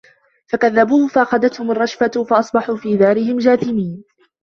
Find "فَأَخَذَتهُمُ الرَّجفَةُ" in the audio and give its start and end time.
1.07-2.23